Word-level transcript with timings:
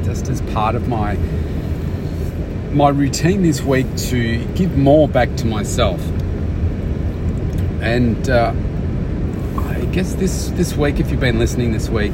just 0.05 0.29
as 0.29 0.43
part 0.53 0.75
of 0.75 0.89
my 0.89 1.17
my 2.75 2.91
routine 2.91 3.41
this 3.41 3.63
week 3.63 3.87
to 4.11 4.45
give 4.53 4.77
more 4.77 5.09
back 5.09 5.35
to 5.37 5.47
myself. 5.47 6.03
And 7.81 8.29
uh, 8.29 8.53
guess 9.97 10.13
this 10.17 10.49
this 10.49 10.77
week, 10.77 11.01
if 11.01 11.11
you've 11.11 11.21
been 11.21 11.39
listening 11.39 11.73
this 11.73 11.89
week, 11.89 12.13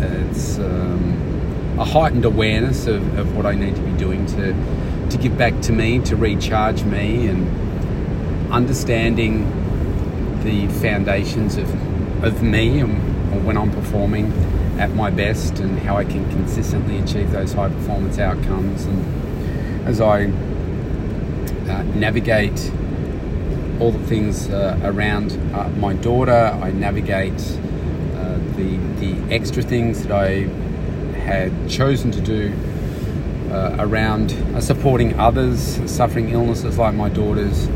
it's 0.00 0.58
um, 0.58 1.76
a 1.78 1.84
heightened 1.84 2.24
awareness 2.24 2.88
of, 2.88 3.16
of 3.16 3.36
what 3.36 3.46
I 3.46 3.54
need 3.54 3.76
to 3.76 3.82
be 3.82 3.92
doing 3.92 4.26
to 4.34 4.52
to 5.10 5.16
give 5.16 5.38
back 5.38 5.60
to 5.60 5.72
me, 5.72 6.00
to 6.00 6.16
recharge 6.16 6.82
me, 6.82 7.28
and 7.28 8.52
understanding 8.52 9.44
the 10.42 10.66
foundations 10.80 11.56
of 11.56 11.72
of 12.24 12.42
me 12.42 12.80
and 12.80 13.46
when 13.46 13.56
I'm 13.56 13.70
performing 13.70 14.32
at 14.80 14.90
my 14.96 15.10
best, 15.10 15.60
and 15.60 15.78
how 15.78 15.96
I 15.96 16.04
can 16.04 16.28
consistently 16.30 16.98
achieve 16.98 17.30
those 17.30 17.52
high 17.52 17.68
performance 17.68 18.18
outcomes. 18.18 18.86
And 18.86 19.86
as 19.86 20.00
I 20.00 20.24
uh, 20.24 21.82
navigate 21.94 22.72
all 23.80 23.90
the 23.90 24.06
things 24.06 24.48
uh, 24.50 24.78
around 24.84 25.32
uh, 25.54 25.68
my 25.70 25.94
daughter. 25.94 26.58
I 26.62 26.70
navigate 26.70 27.40
uh, 27.40 28.36
the 28.56 28.76
the 29.00 29.34
extra 29.34 29.62
things 29.62 30.02
that 30.04 30.12
I 30.12 30.48
had 31.18 31.68
chosen 31.68 32.10
to 32.10 32.20
do 32.20 32.52
uh, 33.50 33.76
around 33.78 34.32
uh, 34.32 34.60
supporting 34.60 35.18
others 35.18 35.80
suffering 35.90 36.30
illnesses 36.30 36.78
like 36.78 36.94
my 36.94 37.08
daughter's. 37.08 37.68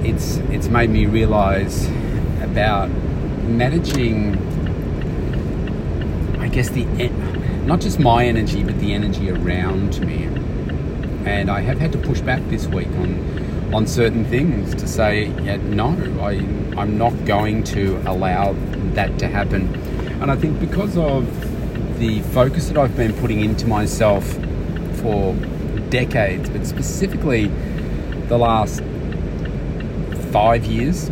It's 0.00 0.36
it's 0.50 0.68
made 0.68 0.90
me 0.90 1.06
realise 1.06 1.88
about 2.40 2.88
managing. 3.46 4.36
I 6.38 6.48
guess 6.48 6.70
the 6.70 6.84
not 7.66 7.80
just 7.80 7.98
my 7.98 8.24
energy, 8.24 8.62
but 8.64 8.78
the 8.80 8.94
energy 8.94 9.30
around 9.30 10.00
me. 10.00 10.24
And 11.26 11.50
I 11.50 11.60
have 11.60 11.78
had 11.78 11.92
to 11.92 11.98
push 11.98 12.20
back 12.20 12.42
this 12.48 12.66
week 12.66 12.88
on 12.88 13.47
on 13.72 13.86
certain 13.86 14.24
things 14.24 14.74
to 14.74 14.86
say, 14.86 15.26
yeah, 15.42 15.56
no, 15.56 15.88
I, 16.20 16.34
I'm 16.80 16.96
not 16.96 17.12
going 17.24 17.64
to 17.64 17.98
allow 18.06 18.54
that 18.94 19.18
to 19.18 19.28
happen. 19.28 19.74
And 20.22 20.30
I 20.30 20.36
think 20.36 20.58
because 20.58 20.96
of 20.96 21.26
the 21.98 22.22
focus 22.22 22.68
that 22.68 22.78
I've 22.78 22.96
been 22.96 23.12
putting 23.14 23.40
into 23.40 23.66
myself 23.66 24.24
for 25.00 25.34
decades, 25.90 26.48
but 26.48 26.66
specifically 26.66 27.46
the 28.28 28.38
last 28.38 28.80
five 30.32 30.64
years, 30.64 31.10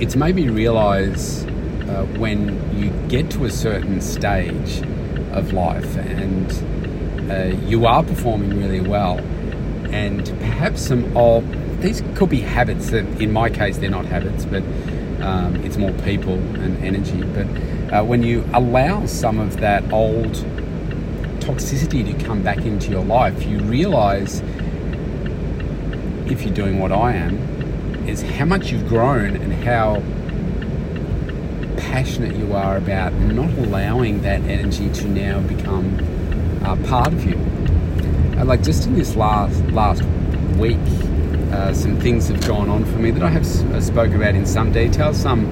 it's 0.00 0.16
made 0.16 0.36
me 0.36 0.48
realize 0.48 1.44
uh, 1.44 2.06
when 2.18 2.48
you 2.78 2.90
get 3.08 3.30
to 3.32 3.44
a 3.44 3.50
certain 3.50 4.00
stage 4.00 4.82
of 5.32 5.52
life 5.52 5.96
and 5.96 7.30
uh, 7.30 7.56
you 7.66 7.86
are 7.86 8.02
performing 8.02 8.58
really 8.58 8.80
well 8.80 9.18
and 9.94 10.26
perhaps 10.40 10.82
some 10.82 11.16
old, 11.16 11.44
these 11.80 12.02
could 12.16 12.28
be 12.28 12.40
habits 12.40 12.90
that 12.90 13.06
in 13.22 13.32
my 13.32 13.48
case 13.48 13.78
they're 13.78 13.88
not 13.88 14.04
habits, 14.06 14.44
but 14.44 14.64
um, 15.22 15.54
it's 15.64 15.76
more 15.76 15.92
people 15.92 16.34
and 16.34 16.84
energy. 16.84 17.22
But 17.22 17.46
uh, 17.94 18.04
when 18.04 18.24
you 18.24 18.44
allow 18.52 19.06
some 19.06 19.38
of 19.38 19.58
that 19.58 19.92
old 19.92 20.32
toxicity 21.38 22.04
to 22.04 22.24
come 22.24 22.42
back 22.42 22.58
into 22.58 22.90
your 22.90 23.04
life, 23.04 23.46
you 23.46 23.60
realize 23.60 24.40
if 26.26 26.42
you're 26.42 26.54
doing 26.54 26.80
what 26.80 26.90
I 26.90 27.12
am, 27.12 27.38
is 28.08 28.22
how 28.22 28.46
much 28.46 28.72
you've 28.72 28.88
grown 28.88 29.36
and 29.36 29.52
how 29.64 30.02
passionate 31.76 32.34
you 32.34 32.52
are 32.52 32.76
about 32.76 33.12
not 33.12 33.50
allowing 33.58 34.22
that 34.22 34.40
energy 34.42 34.90
to 34.90 35.06
now 35.06 35.40
become 35.42 35.96
uh, 36.64 36.74
part 36.88 37.12
of 37.12 37.24
you. 37.24 37.63
Uh, 38.36 38.44
like 38.44 38.62
just 38.62 38.86
in 38.86 38.94
this 38.94 39.14
last 39.14 39.60
last 39.66 40.02
week, 40.58 40.78
uh, 41.52 41.72
some 41.72 41.98
things 42.00 42.28
have 42.28 42.44
gone 42.46 42.68
on 42.68 42.84
for 42.84 42.98
me 42.98 43.12
that 43.12 43.22
I 43.22 43.28
have 43.28 43.46
uh, 43.72 43.80
spoke 43.80 44.12
about 44.12 44.34
in 44.34 44.44
some 44.44 44.72
detail. 44.72 45.14
Some 45.14 45.46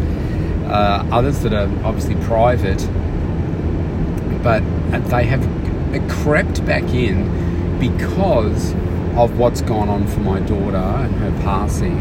uh, 0.67 1.07
others 1.13 1.41
that 1.43 1.53
are 1.53 1.69
obviously 1.85 2.17
private, 2.27 2.81
but 4.43 4.63
uh, 4.93 4.99
they 5.11 5.25
have 5.27 5.47
crept 6.09 6.65
back 6.67 6.83
in 6.85 7.79
because 7.79 8.73
of 9.17 9.39
what's 9.39 9.61
gone 9.63 9.89
on 9.89 10.07
for 10.09 10.21
my 10.21 10.41
daughter 10.41 10.77
and 10.77 11.15
her 11.17 11.31
passing, 11.43 11.99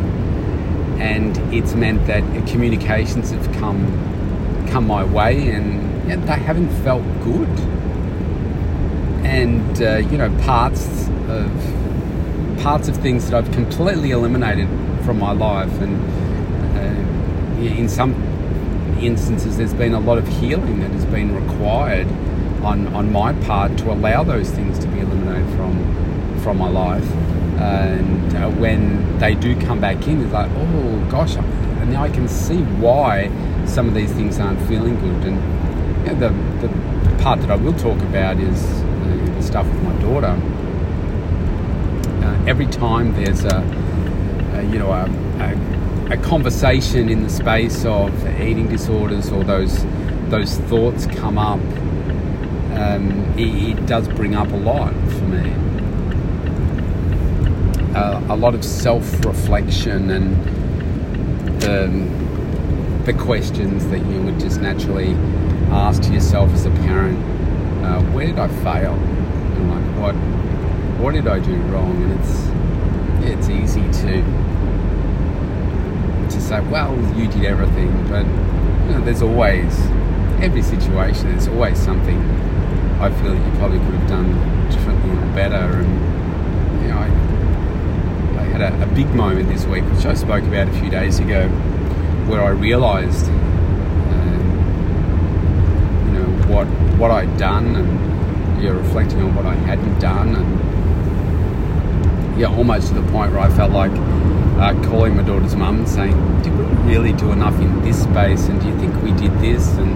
and 0.99 1.37
it's 1.53 1.75
meant 1.75 2.07
that 2.07 2.23
communications 2.47 3.29
have 3.29 3.51
come 3.53 3.85
come 4.71 4.87
my 4.87 5.03
way, 5.03 5.49
and 5.49 6.09
they 6.09 6.39
haven't 6.39 6.69
felt 6.83 7.03
good 7.23 7.49
and 9.23 9.81
uh, 9.81 9.97
you 9.97 10.17
know 10.17 10.29
parts 10.41 11.07
of 11.27 12.61
parts 12.61 12.87
of 12.87 12.97
things 12.97 13.29
that 13.29 13.33
I've 13.33 13.51
completely 13.53 14.11
eliminated 14.11 14.67
from 15.03 15.19
my 15.19 15.31
life, 15.31 15.71
and 15.81 15.97
uh, 16.77 17.61
in 17.61 17.89
some 17.89 18.13
instances, 18.99 19.57
there's 19.57 19.73
been 19.73 19.93
a 19.93 19.99
lot 19.99 20.17
of 20.17 20.27
healing 20.27 20.79
that 20.79 20.91
has 20.91 21.05
been 21.05 21.33
required 21.35 22.07
on 22.63 22.87
on 22.93 23.11
my 23.11 23.33
part 23.45 23.77
to 23.79 23.91
allow 23.91 24.23
those 24.23 24.51
things 24.51 24.77
to 24.79 24.87
be 24.87 24.99
eliminated 24.99 25.47
from 25.55 26.39
from 26.41 26.57
my 26.57 26.69
life. 26.69 27.09
And 27.59 28.35
uh, 28.35 28.49
when 28.49 29.19
they 29.19 29.35
do 29.35 29.59
come 29.61 29.79
back 29.79 30.07
in, 30.07 30.21
it's 30.21 30.33
like, 30.33 30.49
oh 30.55 31.07
gosh, 31.11 31.35
and 31.35 31.91
now 31.91 32.03
I 32.03 32.09
can 32.09 32.27
see 32.27 32.61
why 32.79 33.29
some 33.65 33.87
of 33.87 33.93
these 33.93 34.11
things 34.11 34.39
aren't 34.39 34.61
feeling 34.67 34.99
good. 34.99 35.27
And 35.27 36.07
you 36.07 36.13
know, 36.13 36.29
the 36.29 36.67
the 36.67 37.23
part 37.23 37.39
that 37.41 37.51
I 37.51 37.55
will 37.55 37.73
talk 37.73 37.99
about 38.01 38.39
is 38.39 38.83
the 39.41 39.47
stuff 39.47 39.65
with 39.65 39.83
my 39.83 39.93
daughter, 40.01 40.37
uh, 42.23 42.45
every 42.47 42.67
time 42.67 43.13
there's 43.13 43.43
a, 43.43 43.57
a 44.53 44.63
you 44.63 44.77
know 44.77 44.91
a, 44.91 45.05
a, 45.39 46.13
a, 46.13 46.17
conversation 46.17 47.09
in 47.09 47.23
the 47.23 47.29
space 47.29 47.83
of 47.85 48.11
eating 48.39 48.67
disorders 48.67 49.31
or 49.31 49.43
those 49.43 49.85
those 50.29 50.57
thoughts 50.69 51.07
come 51.07 51.37
up, 51.37 51.59
um, 52.77 53.11
it, 53.37 53.77
it, 53.79 53.85
does 53.85 54.07
bring 54.09 54.35
up 54.35 54.51
a 54.51 54.57
lot 54.57 54.93
for 54.93 55.25
me. 55.25 55.51
Uh, 57.95 58.33
a 58.33 58.35
lot 58.35 58.55
of 58.55 58.63
self-reflection 58.63 60.09
and 60.11 61.61
the 61.61 62.21
the 63.05 63.13
questions 63.13 63.87
that 63.87 64.05
you 64.05 64.21
would 64.21 64.39
just 64.39 64.61
naturally 64.61 65.13
ask 65.71 66.03
to 66.03 66.13
yourself 66.13 66.51
as 66.51 66.65
a 66.65 66.69
parent. 66.85 67.17
Uh, 67.83 67.99
where 68.11 68.27
did 68.27 68.37
I 68.37 68.47
fail? 68.63 69.20
And 69.61 69.69
like 69.71 70.01
what 70.01 70.15
what 71.01 71.13
did 71.13 71.27
I 71.27 71.39
do 71.39 71.55
wrong? 71.73 72.03
And 72.03 72.19
it's 72.19 72.51
it's 73.23 73.49
easy 73.49 73.81
to 74.03 74.21
to 76.29 76.41
say, 76.41 76.59
well, 76.69 76.95
you 77.17 77.27
did 77.27 77.45
everything, 77.45 77.91
but 78.07 78.25
you 78.25 78.93
know, 78.93 79.01
there's 79.03 79.21
always 79.21 79.79
every 80.41 80.61
situation. 80.61 81.29
There's 81.29 81.47
always 81.47 81.77
something 81.79 82.19
I 82.99 83.09
feel 83.21 83.33
that 83.33 83.45
you 83.45 83.51
probably 83.57 83.79
could 83.79 83.95
have 83.95 84.07
done 84.07 84.69
differently 84.69 85.11
or 85.11 85.35
better. 85.35 85.55
And 85.55 86.81
you 86.81 86.87
know, 86.89 86.97
I 86.97 87.07
I 88.39 88.43
had 88.43 88.61
a, 88.61 88.83
a 88.83 88.87
big 88.93 89.07
moment 89.15 89.49
this 89.49 89.65
week, 89.65 89.83
which 89.85 90.05
I 90.05 90.13
spoke 90.13 90.43
about 90.43 90.67
a 90.67 90.73
few 90.79 90.89
days 90.89 91.19
ago, 91.19 91.47
where 92.27 92.43
I 92.43 92.49
realised, 92.49 93.27
um, 93.27 94.43
you 96.07 96.11
know, 96.19 96.27
what 96.53 96.67
what 96.97 97.11
I'd 97.11 97.37
done 97.37 97.75
and 97.75 98.11
yeah, 98.61 98.71
reflecting 98.71 99.21
on 99.21 99.35
what 99.35 99.45
I 99.45 99.55
hadn't 99.55 99.99
done, 99.99 100.35
and 100.35 100.59
yeah, 102.39 102.55
almost 102.55 102.87
to 102.89 102.93
the 102.93 103.01
point 103.11 103.33
where 103.33 103.41
I 103.41 103.49
felt 103.49 103.71
like 103.71 103.91
uh, 103.91 104.73
calling 104.87 105.15
my 105.15 105.23
daughter's 105.23 105.55
mum 105.55 105.79
and 105.79 105.89
saying, 105.89 106.13
"Did 106.43 106.55
we 106.57 106.65
really 106.93 107.13
do 107.13 107.31
enough 107.31 107.59
in 107.59 107.81
this 107.81 108.03
space? 108.03 108.47
And 108.47 108.61
do 108.61 108.67
you 108.67 108.77
think 108.77 109.01
we 109.01 109.11
did 109.13 109.33
this? 109.39 109.67
And 109.77 109.89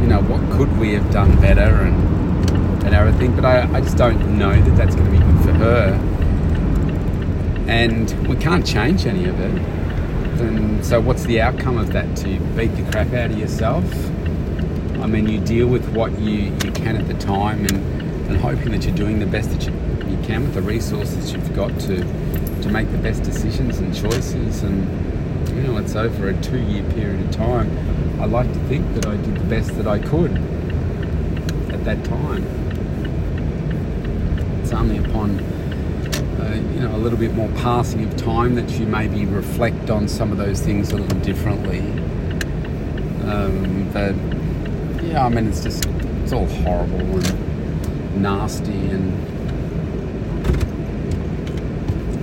you 0.00 0.06
know, 0.08 0.22
what 0.22 0.40
could 0.56 0.74
we 0.78 0.94
have 0.94 1.10
done 1.10 1.38
better?" 1.40 1.60
And 1.60 2.02
and 2.86 2.94
everything. 2.94 3.36
But 3.36 3.44
I, 3.44 3.68
I 3.74 3.82
just 3.82 3.98
don't 3.98 4.38
know 4.38 4.58
that 4.60 4.76
that's 4.76 4.94
going 4.94 5.06
to 5.06 5.12
be 5.12 5.18
good 5.18 5.44
for 5.44 5.52
her, 5.52 5.92
and 7.68 8.10
we 8.26 8.36
can't 8.36 8.64
change 8.66 9.04
any 9.06 9.26
of 9.26 9.38
it. 9.38 9.52
And 10.40 10.82
so, 10.84 11.00
what's 11.00 11.24
the 11.24 11.42
outcome 11.42 11.76
of 11.76 11.92
that? 11.92 12.16
To 12.18 12.38
beat 12.56 12.68
the 12.68 12.84
crap 12.90 13.12
out 13.12 13.32
of 13.32 13.38
yourself? 13.38 13.84
I 15.00 15.06
mean, 15.06 15.28
you 15.28 15.40
deal 15.40 15.68
with 15.68 15.88
what 15.94 16.18
you, 16.18 16.52
you 16.64 16.72
can 16.72 16.96
at 16.96 17.06
the 17.06 17.14
time 17.14 17.64
and, 17.66 17.97
and 18.28 18.36
hoping 18.36 18.70
that 18.72 18.84
you're 18.84 18.94
doing 18.94 19.18
the 19.18 19.26
best 19.26 19.50
that 19.50 19.66
you, 19.66 19.72
you 20.10 20.22
can 20.24 20.42
with 20.42 20.54
the 20.54 20.62
resources 20.62 21.32
you've 21.32 21.56
got 21.56 21.70
to, 21.80 21.96
to 22.62 22.68
make 22.68 22.90
the 22.92 22.98
best 22.98 23.22
decisions 23.22 23.78
and 23.78 23.94
choices. 23.94 24.62
And, 24.62 25.48
you 25.48 25.62
know, 25.62 25.78
it's 25.78 25.96
over 25.96 26.28
a 26.28 26.40
two 26.42 26.58
year 26.58 26.82
period 26.92 27.20
of 27.20 27.30
time. 27.30 27.70
I 28.20 28.26
like 28.26 28.52
to 28.52 28.60
think 28.66 28.94
that 28.94 29.06
I 29.06 29.16
did 29.16 29.36
the 29.36 29.44
best 29.44 29.76
that 29.76 29.86
I 29.86 29.98
could 29.98 30.32
at 31.72 31.84
that 31.84 32.04
time. 32.04 32.44
It's 34.60 34.72
only 34.72 34.98
upon 34.98 35.38
uh, 36.40 36.54
you 36.74 36.80
know 36.80 36.94
a 36.94 36.98
little 36.98 37.18
bit 37.18 37.34
more 37.34 37.48
passing 37.50 38.04
of 38.04 38.16
time 38.16 38.54
that 38.56 38.70
you 38.72 38.86
maybe 38.86 39.24
reflect 39.24 39.90
on 39.90 40.08
some 40.08 40.32
of 40.32 40.38
those 40.38 40.60
things 40.60 40.92
a 40.92 40.96
little 40.96 41.18
differently. 41.20 41.80
Um, 43.28 43.88
but 43.92 44.14
yeah, 45.04 45.24
I 45.24 45.28
mean 45.28 45.48
it's 45.48 45.62
just 45.62 45.86
it's 46.22 46.32
all 46.32 46.46
horrible 46.46 46.98
and 46.98 47.57
nasty 48.14 48.72
and 48.72 49.38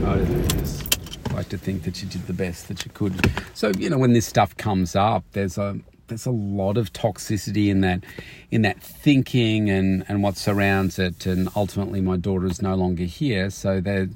I 0.06 0.16
don't 0.16 0.30
know. 0.30 0.48
Just 0.48 1.32
like 1.32 1.50
to 1.50 1.58
think 1.58 1.84
that 1.84 2.02
you 2.02 2.08
did 2.08 2.28
the 2.28 2.34
best 2.34 2.68
that 2.68 2.86
you 2.86 2.92
could. 2.94 3.14
So 3.54 3.72
you 3.78 3.90
know 3.90 3.98
when 3.98 4.14
this 4.14 4.26
stuff 4.26 4.56
comes 4.58 4.96
up, 4.96 5.24
there's 5.32 5.58
a 5.58 5.80
there's 6.08 6.26
a 6.26 6.32
lot 6.32 6.78
of 6.78 6.94
toxicity 6.94 7.70
in 7.70 7.82
that 7.82 8.04
in 8.52 8.62
that 8.62 8.82
thinking 8.82 9.70
and 9.70 10.06
and 10.08 10.22
what 10.22 10.38
surrounds 10.38 11.00
it 11.00 11.26
and 11.26 11.50
ultimately 11.56 12.02
my 12.02 12.18
daughter 12.18 12.46
is 12.46 12.62
no 12.62 12.76
longer 12.76 13.04
here 13.04 13.50
so 13.50 13.82
there's 13.82 14.10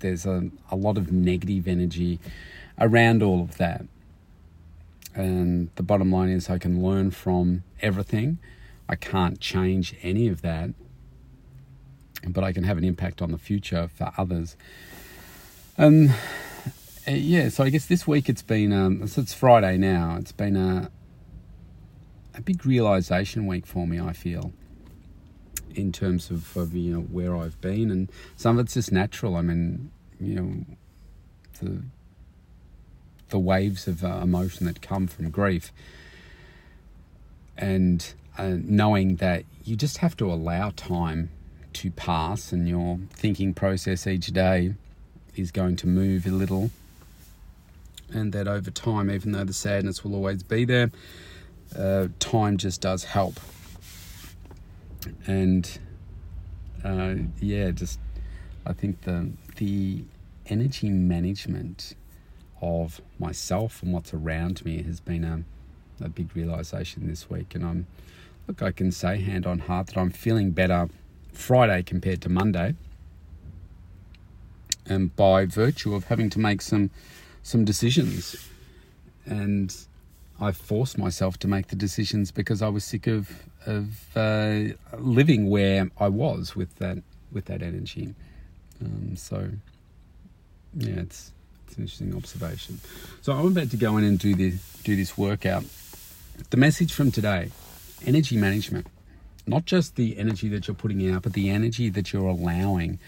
there's 0.00 0.26
a, 0.26 0.50
a 0.70 0.76
lot 0.76 0.98
of 0.98 1.10
negative 1.10 1.66
energy 1.66 2.18
around 2.78 3.22
all 3.22 3.40
of 3.40 3.56
that 3.56 3.84
and 5.14 5.70
the 5.76 5.82
bottom 5.82 6.10
line 6.12 6.28
is 6.28 6.50
I 6.50 6.58
can 6.58 6.82
learn 6.82 7.10
from 7.10 7.64
everything 7.80 8.38
I 8.88 8.96
can't 8.96 9.40
change 9.40 9.94
any 10.02 10.28
of 10.28 10.42
that 10.42 10.70
but 12.28 12.44
I 12.44 12.52
can 12.52 12.64
have 12.64 12.78
an 12.78 12.84
impact 12.84 13.22
on 13.22 13.30
the 13.32 13.38
future 13.38 13.88
for 13.88 14.12
others 14.16 14.56
um 15.78 16.10
yeah 17.06 17.48
so 17.48 17.64
I 17.64 17.70
guess 17.70 17.86
this 17.86 18.06
week 18.06 18.28
it's 18.28 18.42
been 18.42 18.72
um 18.72 19.06
so 19.06 19.20
it's 19.22 19.34
Friday 19.34 19.76
now 19.76 20.16
it's 20.18 20.32
been 20.32 20.56
a 20.56 20.90
a 22.34 22.40
big 22.40 22.64
realization 22.64 23.46
week 23.46 23.66
for 23.66 23.86
me. 23.86 24.00
I 24.00 24.12
feel 24.12 24.52
in 25.74 25.92
terms 25.92 26.30
of, 26.30 26.56
of 26.56 26.74
you 26.74 26.94
know 26.94 27.00
where 27.00 27.36
I've 27.36 27.60
been, 27.60 27.90
and 27.90 28.10
some 28.36 28.58
of 28.58 28.66
it's 28.66 28.74
just 28.74 28.92
natural. 28.92 29.36
I 29.36 29.42
mean, 29.42 29.90
you 30.20 30.34
know, 30.34 30.64
the 31.60 31.82
the 33.28 33.38
waves 33.38 33.86
of 33.86 34.04
uh, 34.04 34.20
emotion 34.22 34.66
that 34.66 34.82
come 34.82 35.06
from 35.06 35.30
grief, 35.30 35.72
and 37.56 38.12
uh, 38.38 38.56
knowing 38.58 39.16
that 39.16 39.44
you 39.64 39.76
just 39.76 39.98
have 39.98 40.16
to 40.18 40.30
allow 40.30 40.70
time 40.70 41.30
to 41.74 41.90
pass, 41.90 42.52
and 42.52 42.68
your 42.68 42.98
thinking 43.12 43.54
process 43.54 44.06
each 44.06 44.26
day 44.28 44.74
is 45.34 45.50
going 45.50 45.76
to 45.76 45.86
move 45.86 46.26
a 46.26 46.30
little, 46.30 46.70
and 48.12 48.32
that 48.32 48.48
over 48.48 48.70
time, 48.70 49.10
even 49.10 49.32
though 49.32 49.44
the 49.44 49.52
sadness 49.52 50.04
will 50.04 50.14
always 50.14 50.42
be 50.42 50.64
there 50.64 50.90
uh, 51.76 52.08
time 52.18 52.56
just 52.56 52.80
does 52.80 53.04
help. 53.04 53.38
And 55.26 55.78
uh, 56.84 57.14
yeah, 57.40 57.70
just 57.70 57.98
I 58.66 58.72
think 58.72 59.02
the 59.02 59.32
the 59.56 60.04
energy 60.46 60.90
management 60.90 61.94
of 62.60 63.00
myself 63.18 63.82
and 63.82 63.92
what's 63.92 64.14
around 64.14 64.64
me 64.64 64.82
has 64.82 65.00
been 65.00 65.24
a, 65.24 66.04
a 66.04 66.08
big 66.08 66.34
realization 66.36 67.08
this 67.08 67.28
week. 67.28 67.54
And 67.54 67.64
I'm 67.64 67.86
look, 68.46 68.62
I 68.62 68.70
can 68.70 68.92
say 68.92 69.20
hand 69.20 69.46
on 69.46 69.60
heart 69.60 69.88
that 69.88 69.96
I'm 69.96 70.10
feeling 70.10 70.52
better 70.52 70.88
Friday 71.32 71.82
compared 71.82 72.20
to 72.22 72.28
Monday. 72.28 72.74
And 74.86 75.14
by 75.16 75.46
virtue 75.46 75.94
of 75.94 76.04
having 76.04 76.30
to 76.30 76.40
make 76.40 76.60
some 76.62 76.90
some 77.42 77.64
decisions. 77.64 78.36
And 79.26 79.74
I 80.40 80.52
forced 80.52 80.98
myself 80.98 81.38
to 81.38 81.48
make 81.48 81.68
the 81.68 81.76
decisions 81.76 82.32
because 82.32 82.62
I 82.62 82.68
was 82.68 82.84
sick 82.84 83.06
of 83.06 83.30
of 83.66 84.16
uh, 84.16 84.74
living 84.98 85.48
where 85.48 85.90
I 85.98 86.08
was 86.08 86.56
with 86.56 86.76
that 86.78 86.98
with 87.30 87.44
that 87.46 87.62
energy. 87.62 88.14
Um, 88.84 89.16
so 89.16 89.50
yeah, 90.74 91.00
it's 91.00 91.32
it's 91.66 91.76
an 91.76 91.84
interesting 91.84 92.16
observation. 92.16 92.80
So 93.20 93.32
I'm 93.32 93.46
about 93.46 93.70
to 93.70 93.76
go 93.76 93.96
in 93.96 94.04
and 94.04 94.18
do 94.18 94.34
the 94.34 94.54
do 94.84 94.96
this 94.96 95.16
workout. 95.16 95.64
The 96.50 96.56
message 96.56 96.92
from 96.92 97.10
today: 97.12 97.50
energy 98.04 98.36
management, 98.36 98.86
not 99.46 99.64
just 99.64 99.96
the 99.96 100.18
energy 100.18 100.48
that 100.48 100.68
you're 100.68 100.74
putting 100.74 101.10
out, 101.10 101.22
but 101.22 101.32
the 101.32 101.50
energy 101.50 101.88
that 101.90 102.12
you're 102.12 102.28
allowing 102.28 102.98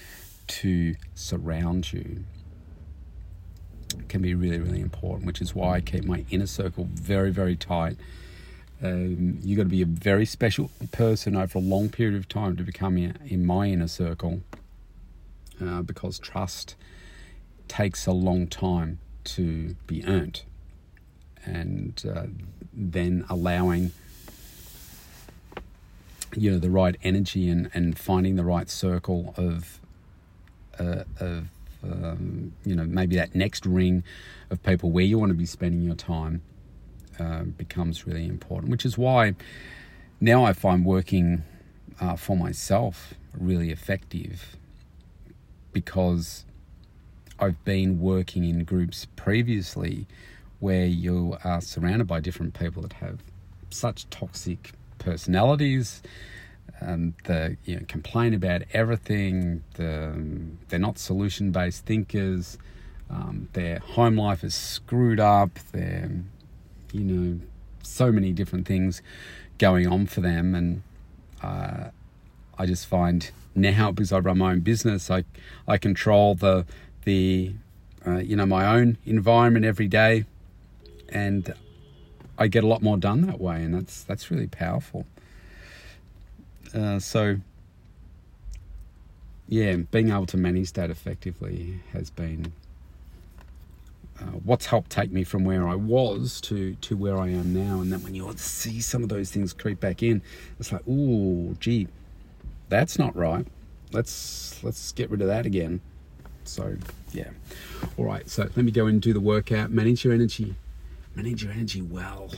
to 0.47 0.95
surround 1.15 1.93
you 1.93 2.25
can 4.09 4.21
be 4.21 4.35
really, 4.35 4.59
really 4.59 4.81
important, 4.81 5.27
which 5.27 5.41
is 5.41 5.55
why 5.55 5.77
I 5.77 5.81
keep 5.81 6.05
my 6.05 6.25
inner 6.31 6.47
circle 6.47 6.89
very, 6.93 7.31
very 7.31 7.57
tight. 7.57 7.97
Um, 8.83 9.39
you've 9.43 9.57
got 9.57 9.65
to 9.65 9.69
be 9.69 9.83
a 9.83 9.87
very 9.87 10.27
special 10.27 10.71
person 10.93 11.37
over 11.37 11.59
a 11.59 11.63
long 11.63 11.89
period 11.89 12.17
of 12.17 12.29
time 12.29 12.57
to 12.57 12.63
become 12.63 12.99
in, 12.99 13.47
my 13.47 13.69
inner 13.69 13.89
circle 13.89 14.43
uh, 15.65 15.83
because 15.83 16.19
trust 16.19 16.75
takes 17.69 18.07
a 18.07 18.13
long 18.13 18.47
time 18.47 18.99
to 19.25 19.77
be 19.87 20.05
earned. 20.05 20.43
And 21.47 22.03
uh, 22.13 22.27
then 22.73 23.25
allowing 23.31 23.93
you 26.37 26.51
know 26.51 26.59
the 26.59 26.71
right 26.71 26.97
energy 27.03 27.49
and, 27.49 27.71
and 27.75 27.99
finding 27.99 28.37
the 28.37 28.45
right 28.45 28.69
circle 28.69 29.35
of 29.37 29.81
uh, 30.79 31.05
of 31.21 31.49
um, 31.85 32.53
you 32.65 32.75
know, 32.75 32.85
maybe 32.85 33.17
that 33.17 33.35
next 33.35 33.67
ring 33.67 34.05
of 34.51 34.63
people 34.63 34.91
where 34.91 35.05
you 35.05 35.19
want 35.19 35.31
to 35.31 35.35
be 35.35 35.47
spending 35.47 35.83
your 35.83 35.95
time 35.95 36.43
uh, 37.19 37.43
becomes 37.43 38.07
really 38.07 38.27
important, 38.27 38.71
which 38.71 38.85
is 38.85 38.97
why 38.97 39.35
now 40.21 40.45
I 40.45 40.53
find 40.53 40.85
working 40.85 41.45
uh, 42.01 42.17
for 42.17 42.37
myself 42.37 43.15
really 43.39 43.71
effective 43.71 44.57
because 45.73 46.45
I've 47.39 47.63
been 47.65 48.01
working 48.01 48.45
in 48.45 48.65
groups 48.65 49.07
previously 49.17 50.07
where 50.61 50.87
you 50.87 51.37
are 51.45 51.61
surrounded 51.61 52.07
by 52.07 52.21
different 52.21 52.55
people 52.55 52.83
that 52.83 52.95
have 52.95 53.19
such 53.71 54.09
toxic 54.09 54.73
personalities 55.05 56.03
um, 56.81 57.15
the 57.25 57.57
you 57.65 57.77
know, 57.77 57.83
complain 57.89 58.35
about 58.35 58.63
everything. 58.73 59.65
The, 59.75 60.15
they're 60.69 60.79
not 60.79 60.99
solution 60.99 61.51
based 61.51 61.85
thinkers. 61.87 62.59
Um, 63.11 63.49
their 63.53 63.79
home 63.79 64.17
life 64.17 64.43
is 64.43 64.55
screwed 64.55 65.21
up. 65.21 65.59
They're, 65.73 66.11
you 66.93 67.01
know, 67.01 67.41
so 67.83 68.11
many 68.11 68.33
different 68.33 68.67
things 68.67 69.03
going 69.59 69.87
on 69.87 70.07
for 70.07 70.21
them. 70.21 70.55
And 70.55 70.83
uh, 71.43 71.91
I 72.59 72.67
just 72.67 72.87
find 72.87 73.31
now, 73.55 73.93
because 73.93 74.13
I 74.13 74.19
run 74.19 74.39
my 74.39 74.53
own 74.53 74.61
business, 74.61 75.11
I, 75.11 75.25
I 75.69 75.79
control 75.79 76.35
the, 76.35 76.67
the 77.05 77.53
uh, 78.07 78.19
you 78.19 78.37
know, 78.37 78.47
my 78.47 78.67
own 78.67 78.99
environment 79.07 79.65
every 79.65 79.89
day. 79.89 80.25
And 81.09 81.55
I 82.39 82.49
get 82.49 82.65
a 82.65 82.67
lot 82.67 82.83
more 82.83 82.97
done 82.97 83.23
that 83.23 83.41
way. 83.41 83.63
And 83.63 83.75
that's, 83.75 84.03
that's 84.03 84.31
really 84.31 84.47
powerful. 84.47 85.07
Uh, 86.75 86.99
so, 86.99 87.37
yeah, 89.49 89.77
being 89.77 90.11
able 90.11 90.27
to 90.27 90.37
manage 90.37 90.73
that 90.73 90.91
effectively 90.91 91.81
has 91.93 92.11
been 92.11 92.53
uh, 94.21 94.27
what's 94.45 94.67
helped 94.67 94.91
take 94.91 95.11
me 95.11 95.25
from 95.25 95.45
where 95.45 95.67
I 95.67 95.75
was 95.75 96.41
to 96.43 96.75
to 96.77 96.97
where 96.97 97.19
I 97.19 97.29
am 97.29 97.53
now. 97.53 97.81
And 97.81 97.93
then 97.93 98.03
when 98.03 98.15
you 98.15 98.33
see 98.37 98.81
some 98.81 99.03
of 99.03 99.09
those 99.09 99.31
things 99.31 99.53
creep 99.53 99.81
back 99.81 100.03
in, 100.03 100.23
it's 100.61 100.73
like, 100.73 100.83
oh, 100.89 101.55
gee, 101.59 101.89
that's 102.69 102.99
not 102.99 103.17
right. 103.17 103.47
Let's 103.93 104.63
let's 104.63 104.93
get 104.93 105.11
rid 105.11 105.21
of 105.21 105.27
that 105.29 105.47
again. 105.47 105.81
So 106.45 106.77
yeah, 107.13 107.31
all 107.97 108.05
right. 108.05 108.29
So 108.29 108.43
let 108.43 108.57
me 108.57 108.71
go 108.71 108.87
and 108.87 109.01
do 109.01 109.13
the 109.13 109.21
workout. 109.21 109.71
Manage 109.71 110.05
your 110.05 110.15
energy. 110.15 110.55
Manage 111.17 111.45
your 111.45 111.53
energy 111.53 111.81
well. 111.81 112.31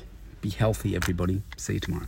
Be 0.42 0.50
healthy, 0.50 0.95
everybody. 0.95 1.42
See 1.56 1.75
you 1.75 1.80
tomorrow. 1.80 2.06